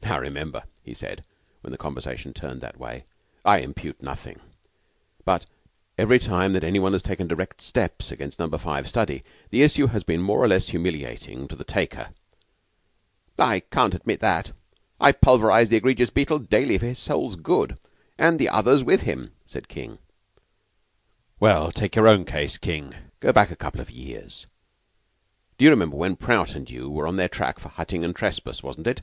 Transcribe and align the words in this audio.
"Now 0.00 0.20
remember," 0.20 0.62
he 0.82 0.94
said, 0.94 1.22
when 1.60 1.70
the 1.70 1.76
conversation 1.76 2.32
turned 2.32 2.62
that 2.62 2.78
way, 2.78 3.04
"I 3.44 3.58
impute 3.58 4.02
nothing. 4.02 4.40
But 5.26 5.44
every 5.98 6.18
time 6.18 6.54
that 6.54 6.64
any 6.64 6.78
one 6.78 6.94
has 6.94 7.02
taken 7.02 7.26
direct 7.26 7.60
steps 7.60 8.10
against 8.10 8.38
Number 8.38 8.56
Five 8.56 8.88
study, 8.88 9.22
the 9.50 9.60
issue 9.62 9.88
has 9.88 10.04
been 10.04 10.22
more 10.22 10.42
or 10.42 10.48
less 10.48 10.70
humiliating 10.70 11.46
to 11.48 11.56
the 11.56 11.62
taker." 11.64 12.08
"I 13.38 13.60
can't 13.70 13.92
admit 13.94 14.20
that. 14.20 14.52
I 14.98 15.12
pulverize 15.12 15.68
the 15.68 15.76
egregious 15.76 16.08
Beetle 16.08 16.38
daily 16.38 16.78
for 16.78 16.86
his 16.86 16.98
soul's 16.98 17.36
good; 17.36 17.78
and 18.18 18.38
the 18.38 18.48
others 18.48 18.82
with 18.82 19.02
him," 19.02 19.32
said 19.44 19.68
King. 19.68 19.98
"Well, 21.38 21.70
take 21.70 21.96
your 21.96 22.08
own 22.08 22.24
case, 22.24 22.56
King, 22.56 22.94
and 22.94 23.02
go 23.20 23.30
back 23.30 23.50
a 23.50 23.56
couple 23.56 23.82
of 23.82 23.90
years. 23.90 24.46
Do 25.58 25.66
you 25.66 25.70
remember 25.70 25.96
when 25.98 26.16
Prout 26.16 26.54
and 26.54 26.70
you 26.70 26.88
were 26.88 27.06
on 27.06 27.16
their 27.16 27.28
track 27.28 27.58
for 27.58 27.68
hutting 27.68 28.06
and 28.06 28.16
trespass, 28.16 28.62
wasn't 28.62 28.86
it? 28.86 29.02